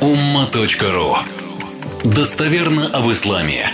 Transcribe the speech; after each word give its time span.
umma.ru 0.00 1.16
Достоверно 2.04 2.88
об 2.88 3.10
исламе. 3.10 3.66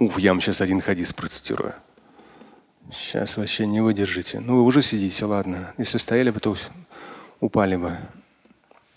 Уф, 0.00 0.18
я 0.18 0.32
вам 0.32 0.40
сейчас 0.40 0.60
один 0.60 0.80
хадис 0.80 1.12
процитирую. 1.12 1.74
Сейчас 2.92 3.36
вообще 3.36 3.66
не 3.66 3.80
выдержите. 3.80 4.40
Ну, 4.40 4.56
вы 4.56 4.62
уже 4.62 4.82
сидите, 4.82 5.24
ладно. 5.26 5.72
Если 5.78 5.98
стояли 5.98 6.30
бы, 6.30 6.40
то 6.40 6.56
упали 7.38 7.76
бы. 7.76 7.96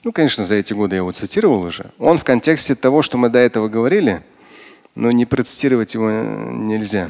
Ну, 0.04 0.12
конечно, 0.12 0.46
за 0.46 0.56
эти 0.56 0.74
годы 0.74 0.96
я 0.96 1.02
его 1.02 1.12
цитировал 1.12 1.62
уже. 1.62 1.92
Он 2.00 2.18
в 2.18 2.24
контексте 2.24 2.74
того, 2.74 3.04
что 3.04 3.20
мы 3.20 3.30
до 3.30 3.38
этого 3.38 3.68
говорили, 3.68 4.24
но 4.96 5.12
не 5.12 5.28
процитировать 5.28 5.94
его 5.94 6.10
нельзя. 6.10 7.10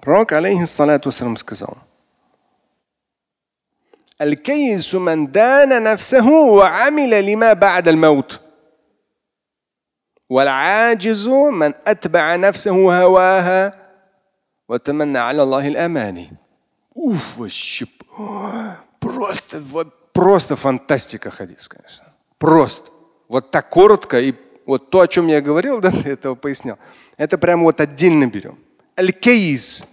Пророк, 0.00 0.32
алейхиссалату 0.32 1.12
сказал– 1.36 1.76
الكيس 4.21 4.95
من 4.95 5.31
دان 5.31 5.83
نفسه 5.83 6.29
وعمل 6.29 7.25
لما 7.25 7.53
بعد 7.53 7.87
الموت 7.87 8.39
والعاجز 10.29 11.27
من 11.27 11.73
اتبع 11.87 12.35
نفسه 12.35 13.01
هواها 13.01 13.73
وتمنى 14.69 15.17
على 15.17 15.43
الله 15.43 15.67
الاماني 15.67 16.31
Уф, 16.97 17.37
вообще 17.37 17.85
просто, 18.99 19.59
вот, 19.59 20.11
просто 20.13 20.55
фантастика 20.55 21.29
хадис, 21.29 21.67
конечно. 21.67 22.05
Просто. 22.39 22.89
Вот 23.27 23.51
так 23.51 23.69
коротко 23.69 24.19
и 24.19 24.33
вот 24.65 24.89
то, 24.89 25.01
о 25.01 25.07
чем 25.07 25.27
я 25.27 25.39
говорил, 25.41 25.79
да, 25.79 25.91
этого 26.05 26.33
пояснял. 26.33 26.79
Это 27.15 27.37
прямо 27.37 27.63
вот 27.63 27.79
отдельно 27.81 28.25
берем. 28.25 28.57
Аль-кейс 28.97 29.83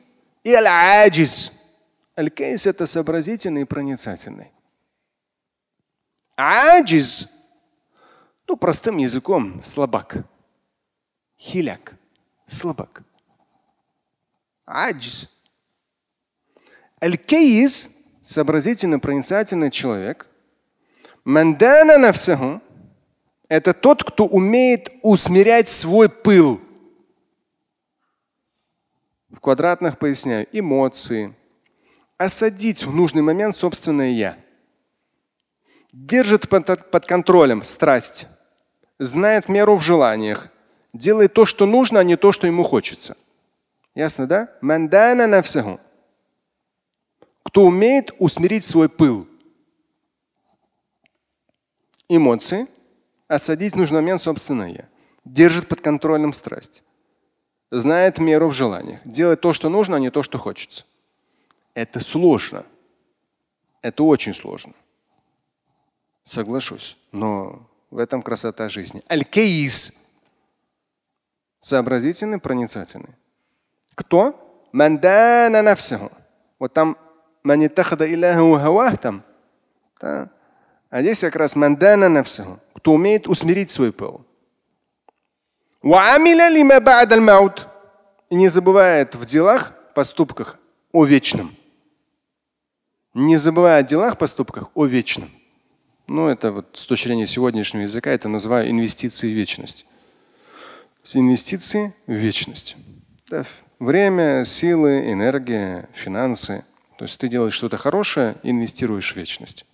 и 0.42 0.54
аль-аджиз. 0.54 1.52
Аль-Кейс– 2.19 2.65
это 2.65 2.85
сообразительный 2.85 3.61
и 3.61 3.65
проницательный. 3.65 4.51
Аджиз, 6.35 7.29
ну, 8.45 8.57
простым 8.57 8.97
языком, 8.97 9.63
слабак. 9.63 10.17
Хиляк, 11.37 11.95
слабак. 12.45 13.03
Аджиз. 14.65 15.29
Аль-Кейс– 17.01 17.91
сообразительный, 18.21 18.99
проницательный 18.99 19.71
человек. 19.71 20.27
Мандана 21.23 21.97
навсаху– 21.97 22.61
это 23.47 23.73
тот, 23.73 24.03
кто 24.03 24.25
умеет 24.25 24.91
усмирять 25.03 25.69
свой 25.69 26.09
пыл. 26.09 26.59
В 29.29 29.39
квадратных 29.39 29.97
поясняю 29.97 30.45
эмоции, 30.51 31.33
осадить 32.19 32.83
в 32.83 32.93
нужный 32.93 33.23
момент 33.23 33.57
собственное 33.57 34.11
я. 34.11 34.37
Держит 35.91 36.49
под, 36.49 37.05
контролем 37.07 37.63
страсть, 37.63 38.27
знает 38.99 39.49
меру 39.49 39.75
в 39.77 39.81
желаниях, 39.81 40.49
делает 40.93 41.33
то, 41.33 41.45
что 41.45 41.65
нужно, 41.65 42.01
а 42.01 42.03
не 42.03 42.17
то, 42.17 42.31
что 42.31 42.45
ему 42.45 42.63
хочется. 42.63 43.17
Ясно, 43.95 44.27
да? 44.27 44.53
Мандана 44.61 45.25
на 45.25 45.41
всего. 45.41 45.79
Кто 47.41 47.63
умеет 47.63 48.11
усмирить 48.19 48.65
свой 48.65 48.89
пыл. 48.89 49.25
Эмоции, 52.09 52.67
осадить 53.27 53.73
в 53.73 53.77
нужный 53.77 54.01
момент 54.01 54.21
собственное 54.21 54.69
я. 54.69 54.89
Держит 55.23 55.67
под 55.67 55.81
контролем 55.81 56.33
страсть. 56.33 56.83
Знает 57.71 58.17
меру 58.17 58.49
в 58.49 58.53
желаниях. 58.53 58.99
Делает 59.05 59.41
то, 59.41 59.53
что 59.53 59.69
нужно, 59.69 59.95
а 59.95 59.99
не 59.99 60.11
то, 60.11 60.21
что 60.21 60.37
хочется. 60.37 60.85
Это 61.79 62.01
сложно. 62.01 62.65
Это 63.81 64.03
очень 64.03 64.33
сложно. 64.33 64.73
Соглашусь. 66.25 66.97
Но 67.13 67.69
в 67.89 67.99
этом 67.99 68.21
красота 68.21 68.67
жизни. 68.67 69.01
Аль-Кейс. 69.09 70.11
Сообразительный, 71.61 72.37
проницательный. 72.41 73.15
Кто? 73.95 74.67
Мандана 74.73 75.61
нафсаху. 75.61 76.11
Вот 76.59 76.73
там 76.73 76.97
манитахада 77.43 78.05
илляху 78.13 78.57
хавах 78.57 78.97
там. 78.97 79.23
Да? 80.01 80.29
А 80.89 81.01
здесь 81.01 81.21
как 81.21 81.37
раз 81.37 81.55
мандана 81.55 82.09
нафсаху. 82.09 82.59
Кто 82.73 82.91
умеет 82.91 83.25
усмирить 83.25 83.71
свой 83.71 83.93
пыл. 83.93 84.25
И 85.81 85.87
не 88.35 88.49
забывает 88.49 89.15
в 89.15 89.23
делах, 89.23 89.73
поступках 89.93 90.59
о 90.91 91.05
вечном 91.05 91.55
не 93.13 93.37
забывая 93.37 93.79
о 93.79 93.83
делах, 93.83 94.17
поступках, 94.17 94.69
о 94.75 94.85
вечном. 94.85 95.29
Ну, 96.07 96.27
это 96.27 96.51
вот 96.51 96.67
с 96.73 96.85
точки 96.85 97.07
зрения 97.07 97.27
сегодняшнего 97.27 97.83
языка, 97.83 98.11
это 98.11 98.29
называю 98.29 98.69
инвестиции 98.69 99.31
в 99.31 99.35
вечность. 99.35 99.85
Инвестиции 101.13 101.93
в 102.07 102.13
вечность. 102.13 102.77
Да, 103.29 103.43
время, 103.79 104.43
силы, 104.45 105.11
энергия, 105.11 105.89
финансы. 105.93 106.63
То 106.97 107.05
есть 107.05 107.19
ты 107.19 107.27
делаешь 107.27 107.53
что-то 107.53 107.77
хорошее, 107.77 108.35
инвестируешь 108.43 109.13
в 109.13 109.15
вечность. 109.15 109.65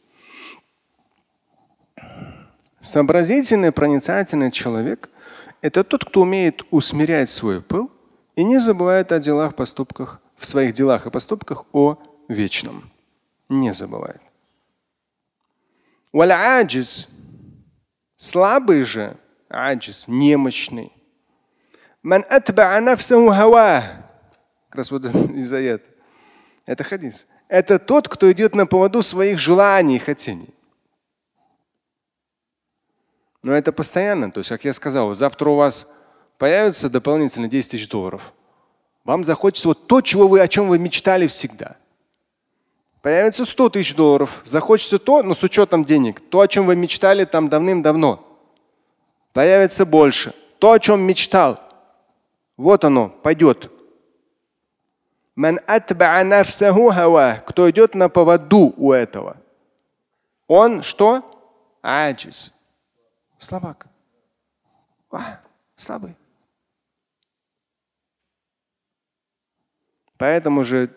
Сообразительный, 2.79 3.71
проницательный 3.71 4.51
человек– 4.51 5.09
это 5.61 5.83
тот, 5.83 6.05
кто 6.05 6.21
умеет 6.21 6.63
усмирять 6.69 7.29
свой 7.29 7.61
пыл 7.61 7.91
и 8.35 8.43
не 8.43 8.59
забывает 8.59 9.11
о 9.11 9.19
делах, 9.19 9.55
поступках, 9.55 10.21
в 10.35 10.45
своих 10.45 10.73
делах 10.73 11.07
и 11.07 11.09
поступках 11.09 11.65
о 11.73 11.97
вечном 12.27 12.94
не 13.49 13.73
забывает. 13.73 14.21
Валь-аджиз. 16.11 17.09
Слабый 18.15 18.83
же, 18.83 19.17
аджиз, 19.49 20.07
немощный. 20.07 20.93
Ман 22.01 22.23
атба'a 22.29 22.79
нафсаху 22.79 23.29
хава. 23.29 23.83
Как 24.69 24.75
раз 24.75 24.91
вот 24.91 25.05
из 25.35 25.51
аят. 25.51 25.81
Это 26.65 26.83
хадис. 26.83 27.27
Это 27.47 27.77
тот, 27.77 28.07
кто 28.07 28.31
идет 28.31 28.55
на 28.55 28.65
поводу 28.65 29.03
своих 29.03 29.39
желаний 29.39 29.97
и 29.97 29.99
хотений. 29.99 30.53
Но 33.43 33.53
это 33.53 33.71
постоянно. 33.71 34.31
То 34.31 34.39
есть, 34.39 34.49
как 34.49 34.65
я 34.65 34.73
сказал, 34.73 35.13
завтра 35.13 35.49
у 35.49 35.55
вас 35.55 35.87
появится 36.37 36.89
дополнительно 36.89 37.47
10 37.47 37.71
тысяч 37.71 37.89
долларов. 37.89 38.33
Вам 39.03 39.23
захочется 39.23 39.67
вот 39.67 39.87
то, 39.87 40.01
чего 40.01 40.27
вы, 40.27 40.41
о 40.41 40.47
чем 40.47 40.67
вы 40.67 40.79
мечтали 40.79 41.27
всегда. 41.27 41.77
Появится 43.05 43.45
100 43.45 43.69
тысяч 43.69 43.93
долларов. 43.93 44.41
Захочется 44.45 44.97
то, 44.97 45.21
но 45.21 45.35
с 45.35 45.43
учетом 45.43 45.85
денег. 45.85 46.27
То, 46.31 46.39
о 46.39 46.47
чем 46.47 46.65
вы 46.65 46.75
мечтали 46.75 47.23
там 47.23 47.49
давным-давно. 47.49 48.25
Появится 49.31 49.85
больше. 49.85 50.33
То, 50.57 50.71
о 50.71 50.79
чем 50.79 51.01
мечтал. 51.01 51.59
Вот 52.57 52.83
оно, 52.83 53.09
пойдет. 53.09 53.71
Кто 57.45 57.69
идет 57.69 57.93
на 57.93 58.09
поводу 58.09 58.73
у 58.75 58.91
этого? 58.91 59.37
Он 60.47 60.81
что? 60.81 61.21
Аджиз. 61.83 62.55
Слабак. 63.37 63.85
А, 65.11 65.41
слабый. 65.75 66.15
Поэтому 70.17 70.63
же 70.63 70.89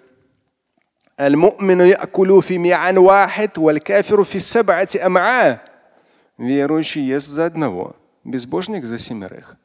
المؤمن 1.19 1.79
يأكل 1.79 2.41
في 2.43 2.57
ميعان 2.57 2.97
واحد 2.97 3.49
والكافر 3.57 4.23
في 4.23 4.39
سبعة 4.39 4.87
أمعاء. 5.05 5.73
Верующий 6.37 7.01
ест 7.01 7.27
за 7.27 7.45
одного, 7.45 7.95
безбожник 8.23 8.85
за 8.85 8.97
семерых. 8.97 9.55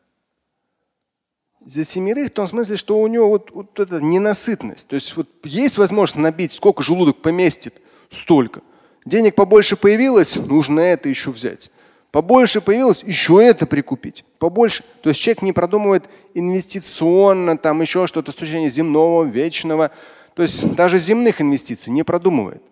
За 1.65 1.85
семерых 1.85 2.29
в 2.29 2.35
том 2.35 2.47
смысле, 2.47 2.77
что 2.77 2.99
у 2.99 3.07
него 3.07 3.29
вот, 3.29 3.51
вот 3.51 3.81
эта 3.81 4.01
ненасытность. 4.01 4.87
То 4.87 4.95
есть 4.95 5.17
вот 5.17 5.29
есть 5.45 5.79
возможность 5.79 6.23
набить, 6.23 6.53
сколько 6.53 6.83
желудок 6.83 7.23
поместит, 7.23 7.75
столько. 8.11 8.61
Денег 9.07 9.35
побольше 9.35 9.77
появилось, 9.77 10.37
нужно 10.37 10.81
это 10.81 11.09
еще 11.09 11.31
взять. 11.31 11.71
Побольше 12.11 12.61
появилось, 12.61 13.03
еще 13.03 13.43
это 13.43 13.67
прикупить. 13.67 14.25
Побольше. 14.39 14.83
То 15.03 15.11
есть 15.11 15.21
человек 15.21 15.43
не 15.43 15.53
продумывает 15.53 16.05
инвестиционно, 16.35 17.57
там 17.57 17.81
еще 17.83 18.07
что-то 18.07 18.33
с 18.33 18.35
точки 18.35 18.53
зрения 18.53 18.71
земного, 18.71 19.25
вечного. 19.25 19.91
То 20.36 20.42
есть 20.42 20.76
даже 20.76 21.00
земных 21.00 21.42
инвестиций 21.42 21.92
не 21.92 22.04
продумывает. 22.04 22.64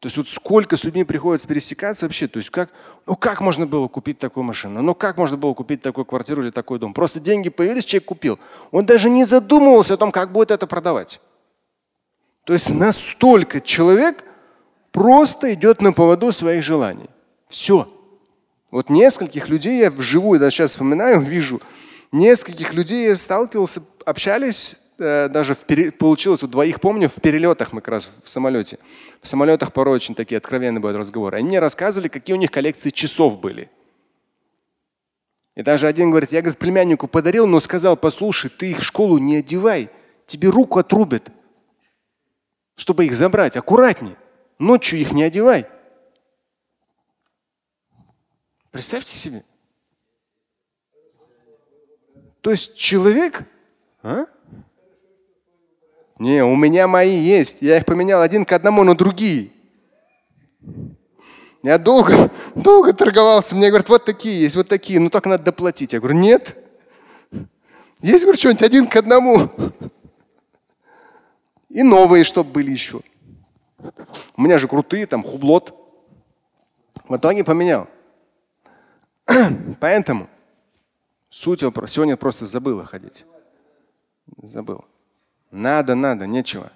То 0.00 0.06
есть 0.06 0.16
вот 0.16 0.28
сколько 0.28 0.76
с 0.76 0.84
людьми 0.84 1.02
приходится 1.02 1.48
пересекаться 1.48 2.06
вообще, 2.06 2.28
то 2.28 2.38
есть 2.38 2.50
как, 2.50 2.70
ну 3.04 3.16
как 3.16 3.40
можно 3.40 3.66
было 3.66 3.88
купить 3.88 4.20
такую 4.20 4.44
машину, 4.44 4.80
ну 4.80 4.94
как 4.94 5.16
можно 5.16 5.36
было 5.36 5.54
купить 5.54 5.82
такую 5.82 6.04
квартиру 6.04 6.44
или 6.44 6.50
такой 6.52 6.78
дом. 6.78 6.94
Просто 6.94 7.18
деньги 7.18 7.48
появились, 7.48 7.84
человек 7.84 8.06
купил. 8.06 8.38
Он 8.70 8.86
даже 8.86 9.10
не 9.10 9.24
задумывался 9.24 9.94
о 9.94 9.96
том, 9.96 10.12
как 10.12 10.30
будет 10.30 10.52
это 10.52 10.68
продавать. 10.68 11.20
То 12.44 12.52
есть 12.52 12.70
настолько 12.70 13.60
человек 13.60 14.22
просто 14.92 15.52
идет 15.52 15.82
на 15.82 15.92
поводу 15.92 16.30
своих 16.30 16.62
желаний. 16.62 17.10
Все. 17.48 17.88
Вот 18.70 18.90
нескольких 18.90 19.48
людей 19.48 19.80
я 19.80 19.90
вживую, 19.90 20.38
даже 20.38 20.56
сейчас 20.56 20.70
вспоминаю, 20.70 21.20
вижу, 21.22 21.60
нескольких 22.12 22.72
людей 22.72 23.08
я 23.08 23.16
сталкивался, 23.16 23.82
общались 24.04 24.78
даже 24.98 25.54
в 25.54 25.64
пере... 25.64 25.92
получилось, 25.92 26.42
у 26.42 26.48
двоих 26.48 26.80
помню, 26.80 27.08
в 27.08 27.20
перелетах 27.20 27.72
мы 27.72 27.80
как 27.80 27.88
раз 27.88 28.10
в 28.22 28.28
самолете. 28.28 28.78
В 29.22 29.28
самолетах 29.28 29.72
порой 29.72 29.96
очень 29.96 30.14
такие 30.14 30.38
откровенные 30.38 30.80
бывают 30.80 30.98
разговоры. 30.98 31.38
Они 31.38 31.48
мне 31.48 31.60
рассказывали, 31.60 32.08
какие 32.08 32.34
у 32.34 32.38
них 32.38 32.50
коллекции 32.50 32.90
часов 32.90 33.38
были. 33.38 33.70
И 35.54 35.62
даже 35.62 35.86
один 35.86 36.10
говорит, 36.10 36.32
я 36.32 36.40
говорит, 36.40 36.58
племяннику 36.58 37.08
подарил, 37.08 37.46
но 37.46 37.60
сказал, 37.60 37.96
послушай, 37.96 38.50
ты 38.50 38.72
их 38.72 38.80
в 38.80 38.84
школу 38.84 39.18
не 39.18 39.36
одевай, 39.36 39.88
тебе 40.26 40.48
руку 40.48 40.78
отрубят, 40.78 41.30
чтобы 42.76 43.06
их 43.06 43.14
забрать. 43.14 43.56
Аккуратней. 43.56 44.16
Ночью 44.58 44.98
их 44.98 45.12
не 45.12 45.22
одевай. 45.22 45.66
Представьте 48.70 49.16
себе. 49.16 49.44
То 52.40 52.50
есть 52.50 52.76
человек, 52.76 53.44
а? 54.02 54.26
Не, 56.18 56.44
у 56.44 56.56
меня 56.56 56.88
мои 56.88 57.16
есть. 57.16 57.62
Я 57.62 57.78
их 57.78 57.84
поменял 57.84 58.20
один 58.20 58.44
к 58.44 58.52
одному 58.52 58.82
на 58.82 58.96
другие. 58.96 59.50
Я 61.62 61.78
долго, 61.78 62.30
долго 62.54 62.92
торговался. 62.92 63.54
Мне 63.54 63.68
говорят, 63.68 63.88
вот 63.88 64.04
такие 64.04 64.40
есть, 64.40 64.56
вот 64.56 64.68
такие. 64.68 64.98
Ну 65.00 65.10
так 65.10 65.26
надо 65.26 65.44
доплатить. 65.44 65.92
Я 65.92 66.00
говорю, 66.00 66.16
нет. 66.18 66.56
Есть, 68.00 68.24
говорю, 68.24 68.38
что-нибудь 68.38 68.62
один 68.62 68.86
к 68.86 68.96
одному. 68.96 69.48
И 71.68 71.82
новые, 71.82 72.24
чтобы 72.24 72.50
были 72.50 72.70
еще. 72.70 73.00
У 74.36 74.42
меня 74.42 74.58
же 74.58 74.68
крутые, 74.68 75.06
там 75.06 75.22
хублот. 75.22 75.74
В 77.08 77.16
итоге 77.16 77.44
поменял. 77.44 77.88
Поэтому 79.80 80.28
суть 81.28 81.62
вопроса. 81.62 81.94
Сегодня 81.94 82.16
просто 82.16 82.46
забыла 82.46 82.84
ходить. 82.84 83.24
Забыл. 84.42 84.84
Надо, 85.50 85.94
надо, 85.94 86.26
нечего. 86.26 86.72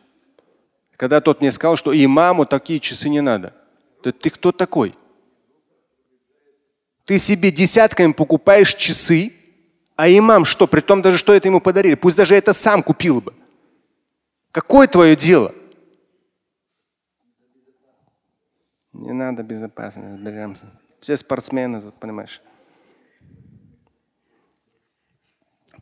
Когда 0.96 1.20
тот 1.20 1.40
мне 1.40 1.52
сказал, 1.52 1.76
что 1.76 1.92
имаму 1.92 2.46
такие 2.46 2.80
часы 2.80 3.08
не 3.08 3.20
надо. 3.20 3.52
Да 4.02 4.12
ты 4.12 4.30
кто 4.30 4.52
такой? 4.52 4.94
Ты 7.04 7.18
себе 7.18 7.50
десятками 7.50 8.12
покупаешь 8.12 8.74
часы, 8.74 9.32
а 9.96 10.08
имам 10.08 10.44
что? 10.44 10.66
При 10.66 10.80
том 10.80 11.02
даже, 11.02 11.18
что 11.18 11.34
это 11.34 11.48
ему 11.48 11.60
подарили. 11.60 11.94
Пусть 11.94 12.16
даже 12.16 12.34
это 12.34 12.52
сам 12.52 12.82
купил 12.82 13.20
бы. 13.20 13.34
Какое 14.52 14.86
твое 14.86 15.16
дело? 15.16 15.54
Не 18.92 19.12
надо 19.12 19.42
безопасность, 19.42 20.14
разберемся. 20.14 20.66
Все 21.00 21.16
спортсмены 21.16 21.80
тут, 21.80 21.94
понимаешь. 21.94 22.40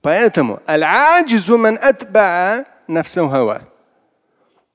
Поэтому 0.00 0.62
аль-аджизу 0.66 1.58
ман 1.58 1.78
атбаа 1.82 2.64
нафсахава. 2.90 3.68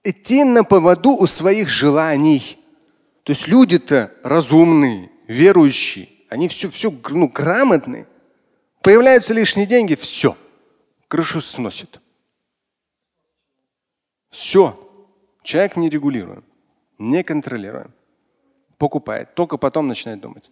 Идти 0.03 0.43
на 0.43 0.63
поводу 0.63 1.11
у 1.11 1.27
своих 1.27 1.69
желаний. 1.69 2.57
То 3.23 3.31
есть 3.31 3.47
люди-то 3.47 4.11
разумные, 4.23 5.09
верующие, 5.27 6.09
они 6.29 6.47
все, 6.47 6.69
все 6.69 6.93
ну, 7.09 7.27
грамотные. 7.27 8.07
Появляются 8.81 9.33
лишние 9.33 9.65
деньги, 9.65 9.95
все, 9.95 10.37
крышу 11.07 11.41
сносит. 11.41 11.99
Все. 14.29 14.79
Человек 15.43 15.77
не 15.77 15.89
регулируем, 15.89 16.43
не 16.97 17.23
контролируем. 17.23 17.93
Покупает, 18.77 19.33
только 19.35 19.57
потом 19.57 19.87
начинает 19.87 20.19
думать. 20.19 20.49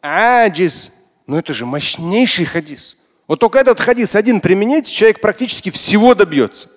Аджиз. 0.00 0.92
Ну 1.26 1.36
это 1.38 1.54
же 1.54 1.64
мощнейший 1.64 2.44
хадис. 2.44 2.96
Вот 3.28 3.38
только 3.38 3.58
этот 3.58 3.80
хадис 3.80 4.16
один 4.16 4.40
применить, 4.40 4.90
человек 4.90 5.20
практически 5.20 5.70
всего 5.70 6.14
добьется. 6.14 6.68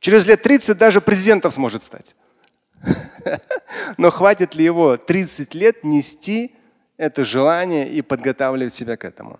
Через 0.00 0.26
лет 0.26 0.42
30 0.42 0.76
даже 0.76 1.00
президентом 1.00 1.50
сможет 1.50 1.82
стать. 1.82 2.16
Но 3.98 4.10
хватит 4.10 4.54
ли 4.54 4.64
его 4.64 4.96
30 4.96 5.54
лет 5.54 5.84
нести 5.84 6.54
это 6.96 7.24
желание 7.24 7.88
и 7.88 8.02
подготавливать 8.02 8.74
себя 8.74 8.96
к 8.96 9.04
этому? 9.04 9.38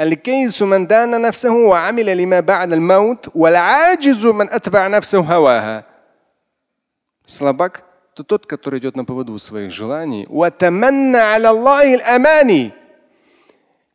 الكيس 0.00 0.62
من 0.62 0.86
دان 0.86 1.22
نفسه 1.22 1.50
وعمل 1.50 2.16
لما 2.16 2.40
بعد 2.40 2.72
الموت 2.72 3.30
والعاجز 3.34 4.26
من 4.26 4.50
أتبع 4.50 4.88
نفسه 4.88 5.20
هواها. 5.20 5.84
Слабак – 7.26 8.14
то 8.16 8.24
тот, 8.24 8.46
который 8.46 8.78
идет 8.78 8.96
на 8.96 9.04
поводу 9.04 9.38
своих 9.38 9.70
желаний. 9.70 10.26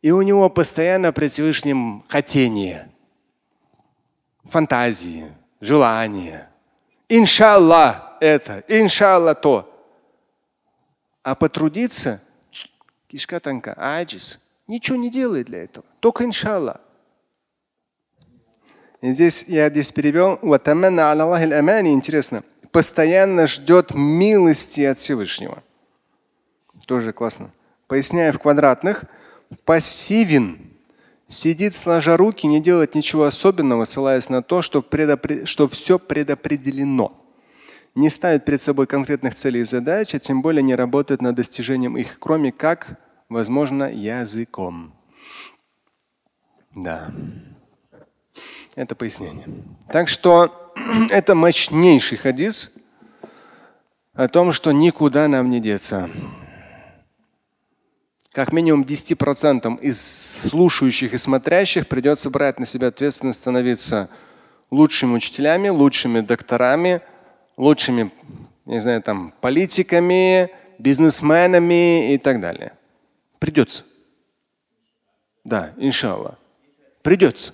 И 0.00 0.10
у 0.12 0.22
него 0.22 0.48
постоянно 0.48 1.12
при 1.12 1.26
Всевышнем 1.26 2.04
хотение, 2.08 2.88
фантазии, 4.44 5.26
желание. 5.59 6.49
Иншаллах 7.09 8.17
это, 8.19 8.63
иншаллах 8.67 9.41
то. 9.41 9.73
А 11.23 11.35
потрудиться, 11.35 12.21
кишка 13.07 13.39
танка, 13.39 13.73
аджис, 13.77 14.39
ничего 14.67 14.97
не 14.97 15.11
делает 15.11 15.47
для 15.47 15.63
этого. 15.63 15.85
Только 15.99 16.25
иншаллах. 16.25 16.77
И 19.01 19.11
здесь 19.11 19.43
я 19.47 19.69
здесь 19.69 19.91
перевел, 19.91 20.39
интересно, 21.93 22.43
постоянно 22.71 23.47
ждет 23.47 23.93
милости 23.93 24.81
от 24.81 24.97
Всевышнего. 24.97 25.63
Тоже 26.85 27.13
классно. 27.13 27.51
Поясняя 27.87 28.31
в 28.31 28.39
квадратных, 28.39 29.05
пассивен, 29.65 30.66
сидит 31.27 31.75
сложа 31.75 32.17
руки, 32.17 32.47
не 32.47 32.61
делает 32.61 32.95
ничего 32.95 33.23
особенного, 33.23 33.85
ссылаясь 33.85 34.29
на 34.29 34.41
то, 34.41 34.61
что, 34.61 34.81
предопре... 34.81 35.45
что 35.45 35.67
все 35.67 35.99
предопределено. 35.99 37.13
Не 37.95 38.09
ставит 38.09 38.45
перед 38.45 38.61
собой 38.61 38.87
конкретных 38.87 39.35
целей 39.35 39.61
и 39.61 39.63
задач, 39.63 40.13
а 40.13 40.19
тем 40.19 40.41
более 40.41 40.61
не 40.61 40.75
работает 40.75 41.21
над 41.21 41.35
достижением 41.35 41.97
их, 41.97 42.19
кроме 42.19 42.51
как, 42.51 42.99
возможно, 43.27 43.91
языком. 43.91 44.93
Да. 46.75 47.11
Это 48.75 48.95
пояснение. 48.95 49.47
Так 49.91 50.09
что 50.09 50.73
это 51.09 51.33
мощнейший 51.33 52.19
хадис 52.19 52.71
о 54.13 54.27
том, 54.27 54.51
что 54.51 54.71
никуда 54.71 55.27
нам 55.27 55.49
не 55.49 55.59
деться 55.59 56.09
как 58.37 58.53
минимум 58.53 58.83
10% 58.83 59.81
из 59.81 60.47
слушающих 60.47 61.11
и 61.11 61.17
смотрящих 61.17 61.87
придется 61.87 62.29
брать 62.29 62.59
на 62.59 62.67
себя 62.67 62.89
ответственность 62.89 63.39
становиться 63.39 64.09
лучшими 64.69 65.15
учителями, 65.15 65.69
лучшими 65.69 66.19
докторами, 66.19 67.01
лучшими, 67.57 68.11
не 68.67 68.79
знаю, 68.79 69.01
там, 69.01 69.33
политиками, 69.41 70.51
бизнесменами 70.77 72.13
и 72.13 72.19
так 72.19 72.39
далее. 72.39 72.73
Придется. 73.39 73.85
Да, 75.43 75.71
иншаллах. 75.77 76.35
Придется. 77.01 77.53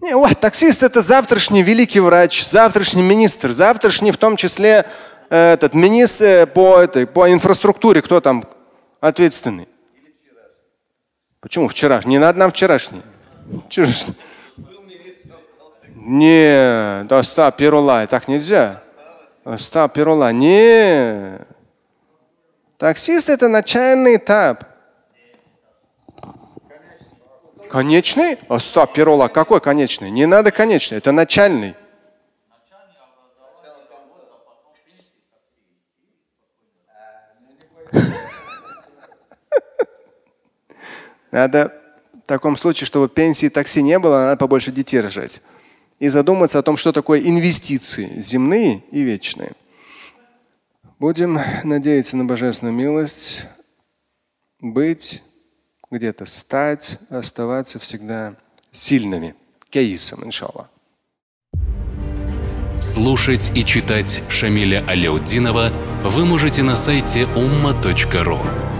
Не, 0.00 0.14
о, 0.14 0.34
таксист 0.34 0.82
это 0.82 1.02
завтрашний 1.02 1.62
великий 1.62 2.00
врач, 2.00 2.46
завтрашний 2.46 3.02
министр, 3.02 3.52
завтрашний 3.52 4.10
в 4.10 4.16
том 4.16 4.36
числе 4.36 4.86
э, 5.28 5.52
этот 5.52 5.74
министр 5.74 6.24
э, 6.24 6.46
по, 6.46 6.78
этой, 6.78 7.06
по 7.06 7.30
инфраструктуре, 7.30 8.00
кто 8.00 8.22
там 8.22 8.42
ответственный? 9.00 9.68
Почему 11.40 11.68
вчерашний? 11.68 12.10
Не 12.10 12.18
надо 12.18 12.38
нам 12.38 12.50
вчерашний. 12.50 13.02
Вчерашний. 13.66 14.14
Не, 15.94 17.04
да 17.04 17.22
ста 17.22 17.50
перула, 17.50 18.06
так 18.06 18.28
нельзя. 18.28 18.82
Ста 19.58 19.88
перула, 19.88 20.32
не. 20.32 21.38
Таксист 22.78 23.28
это 23.28 23.48
начальный 23.48 24.16
этап. 24.16 24.64
Конечный? 27.70 28.36
Оста 28.48 28.86
перула, 28.86 29.28
какой 29.28 29.60
конечный? 29.60 30.10
Не 30.10 30.26
надо 30.26 30.50
конечный, 30.50 30.98
это 30.98 31.12
начальный. 31.12 31.76
Надо 41.30 41.72
в 42.12 42.26
таком 42.26 42.56
случае, 42.56 42.86
чтобы 42.86 43.08
пенсии 43.08 43.48
такси 43.48 43.82
не 43.82 43.98
было, 43.98 44.18
надо 44.20 44.36
побольше 44.36 44.72
детей 44.72 45.00
рожать. 45.00 45.42
И 45.98 46.08
задуматься 46.08 46.58
о 46.58 46.62
том, 46.62 46.76
что 46.76 46.92
такое 46.92 47.20
инвестиции 47.20 48.18
земные 48.18 48.82
и 48.90 49.02
вечные. 49.02 49.52
Будем 50.98 51.38
надеяться 51.64 52.16
на 52.16 52.24
божественную 52.24 52.74
милость, 52.74 53.46
быть 54.60 55.22
где-то, 55.90 56.26
стать, 56.26 56.98
оставаться 57.08 57.78
всегда 57.78 58.34
сильными. 58.70 59.34
Кейсом, 59.70 60.24
иншаллах. 60.24 60.68
Слушать 62.80 63.52
и 63.54 63.64
читать 63.64 64.22
Шамиля 64.28 64.84
Аляутдинова 64.86 65.72
вы 66.04 66.24
можете 66.24 66.62
на 66.62 66.76
сайте 66.76 67.22
umma.ru. 67.22 68.79